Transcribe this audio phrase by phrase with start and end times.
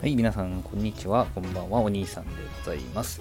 [0.00, 1.26] はい、皆さん、こんにちは。
[1.34, 1.78] こんばんは。
[1.78, 2.30] お兄さんで
[2.64, 3.20] ございます。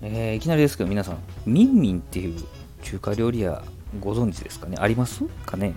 [0.00, 2.42] えー、いきなりですけど、皆さん、ミンミンっていう
[2.82, 3.62] 中華料理屋
[4.00, 4.78] ご存知ですかね？
[4.80, 5.74] ありますかね？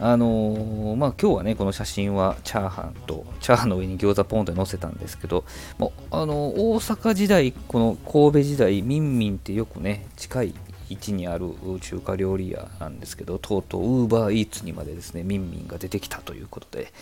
[0.00, 5.44] あのー、まあ今日はね、この写真はチャーハンと、チャーハンの上に餃子ポンと載せたんですけど、
[5.76, 10.54] もあのー、大阪時代、この神戸時代、ミンミンってよくね、近い
[10.90, 16.92] 位置にある中華料理屋なんですけど、とうとうウーバーイーツにまでですね、ミンミンが出てきたということで、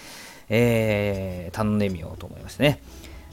[0.49, 2.81] えー、頼んでみようと思いましてね。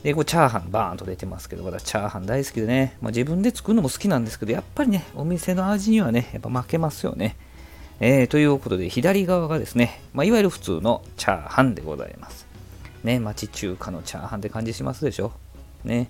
[0.04, 7.36] で、これチャーハンバーンと出てますけど、私チャーハン大好きでね、まあ、自分で作るのも好きなんですけど、やっぱりね、お店の味にはね、やっぱ負けますよね。
[8.00, 12.48] えー、ということで、左側がですね、まあ、いわゆる普通のチャーハンでございます。
[13.04, 15.34] ね、町中華のチャーハンって感じしますでしょ。
[15.84, 16.10] ね、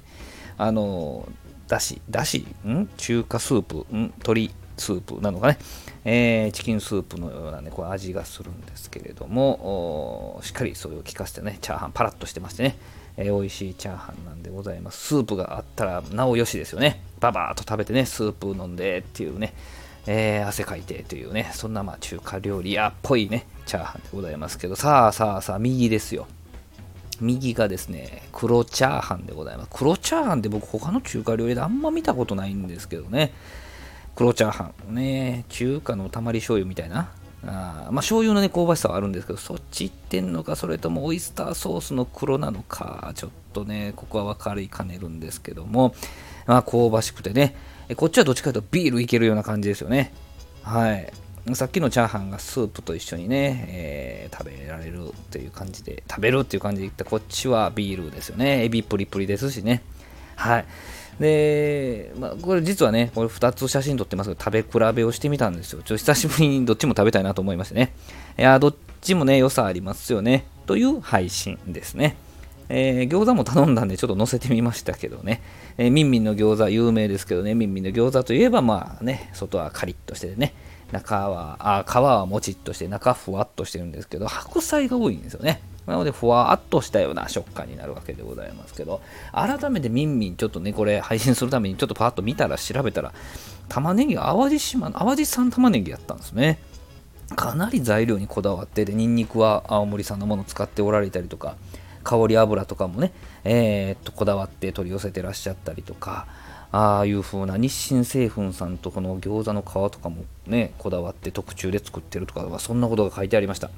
[0.57, 1.27] あの、
[1.69, 2.89] だし、だし、ん？
[2.97, 4.11] 中華スープ、ん？
[4.17, 5.59] 鶏スープなのかね、
[6.03, 12.77] えー、チキンスープのようなね、こう味がするんですけれども、しっかりそれを効かせてね、チャーハンパラッとしてましてね、
[13.17, 14.97] えー、美味しいチャーハンなんでございます。
[15.07, 17.03] スープがあったらなおよしですよね。
[17.19, 19.53] ババーっと食べてね、スープ飲んでっていうね、
[20.07, 26.25] えー、汗かいてというね、そんなまあ中華料理屋っぽいね、チャーハンでございますけど、さあさあさあ、右ですよ。
[27.21, 29.69] 右がですね、黒チャーハンでございます。
[29.73, 33.33] 黒チャーハンって僕他の中華料理であんま見たことないんですけどね。
[34.15, 34.95] 黒チャーハン。
[34.95, 37.11] ね、中華のたまり醤油みたいな。
[37.45, 45.95] あまあ、醤油のね、香ばしさはあるんですけど、そっち行ってんのか、それともオイスターソースの黒なのか、ちょっとね、ここは分かりかねるんですけども、
[46.47, 47.55] まあ、香ばしくてね、
[47.95, 50.13] こっちはどっちかというとビールいけるような感じですよね。
[50.63, 51.11] はい。
[51.55, 58.63] さっきのチャーハンがスープと一緒にね、えー、食べられるという感じで、食べるっていう感じでいったこっちはビールですよね。
[58.65, 59.81] エビプリプリですしね。
[60.35, 60.65] はい。
[61.19, 65.81] で、まあ、これ実はね、これ2つ写真撮ってますけど、食べ比べをしてみたんですよ。
[65.81, 67.93] ちょっと久しぶりにどっちも食べたいなと思いましてね。
[68.37, 70.45] いや、どっちもね、良さありますよね。
[70.65, 72.15] という配信ですね。
[72.69, 75.41] えー、餃子も頼んだんでちょっと載せてみましたけどね、
[75.77, 80.53] えー、ミンミンの餃子有名ですけどね、ミンミンの餃子といえばまあね、外はカリッとしてね、
[80.91, 85.61] 中は、あ皮はもちっとして中ふわっとしてるんですけど、白菜が多いんですよね。
[85.85, 89.01] なので、ふわっとしたような食感になるわけでございますけど、
[89.31, 93.13] 改めてミンミン、ちょっとね、これ配信するためにちょっとパッと見たら、調べたら、
[93.67, 96.59] 玉ねぎが淡路島、淡路産玉ねぎやったんですね。
[97.35, 101.55] かなり材料にこだわってで、ニンニクは青森産のものを使っておられたりとか、
[102.03, 103.11] 香り油とかもね、
[103.43, 106.27] えー、っとこだわって取り寄せてらっしゃったりとか、
[106.71, 113.71] ああいう風な日清製粉さんとこの餃子の皮とかもね、こだわって特注で作ってるとか、そんなことが書いてありました。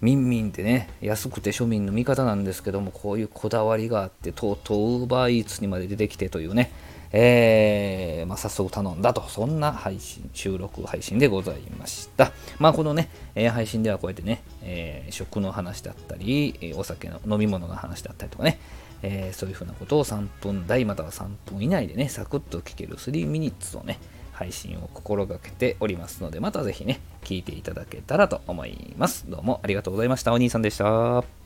[0.00, 6.72] ミンミンってね、安くて庶民の味方なんですけども、こういうこだわりがあって、とうとうウーバーイーツにまで出てきてというね、
[7.12, 12.32] えー、まあ、早速頼んだと、そんな配信、収録配信でございました。
[12.58, 18.58] まあ、このね、えー、配信ではこうやってね、えー、食の話だったり、お酒の飲み物の話だったりとかね、
[19.02, 23.98] えそういうふうなことを3分台または3分以内でね、サクッと聞ける3ミニッツをね、
[24.34, 29.24] 配信を心がけておりますので、またぜひね、聞いていただけたらと思います。
[29.28, 30.32] どうもありがとうございました。
[30.32, 31.43] お兄さんでした。